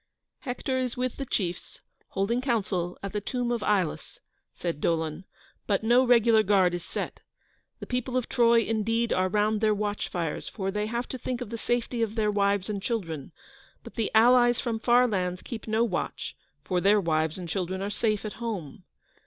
"Hector 0.39 0.79
is 0.79 0.97
with 0.97 1.17
the 1.17 1.27
chiefs, 1.27 1.79
holding 2.07 2.41
council 2.41 2.97
at 3.03 3.13
the 3.13 3.21
tomb 3.21 3.51
of 3.51 3.61
Ilus," 3.61 4.19
said 4.55 4.81
Dolon; 4.81 5.25
"but 5.67 5.83
no 5.83 6.03
regular 6.03 6.41
guard 6.41 6.73
is 6.73 6.83
set. 6.83 7.19
The 7.79 7.85
people 7.85 8.17
of 8.17 8.27
Troy, 8.27 8.61
indeed, 8.63 9.13
are 9.13 9.29
round 9.29 9.61
their 9.61 9.75
watch 9.75 10.09
fires, 10.09 10.49
for 10.49 10.71
they 10.71 10.87
have 10.87 11.07
to 11.09 11.19
think 11.19 11.39
of 11.39 11.51
the 11.51 11.57
safety 11.59 12.01
of 12.01 12.15
their 12.15 12.31
wives 12.31 12.67
and 12.67 12.81
children; 12.81 13.31
but 13.83 13.93
the 13.93 14.09
allies 14.15 14.59
from 14.59 14.79
far 14.79 15.07
lands 15.07 15.43
keep 15.43 15.67
no 15.67 15.83
watch, 15.83 16.35
for 16.63 16.81
their 16.81 16.99
wives 16.99 17.37
and 17.37 17.47
children 17.47 17.79
are 17.83 17.91
safe 17.91 18.25
at 18.25 18.33
home." 18.41 18.85